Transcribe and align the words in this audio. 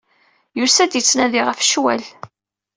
Yusa-d, 0.57 0.93
yettnadi 0.97 1.41
ɣef 1.43 1.59
ccwal. 1.65 2.03